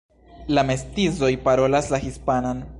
La 0.57 0.63
mestizoj 0.69 1.31
parolas 1.45 1.93
la 1.97 2.05
hispanan. 2.09 2.69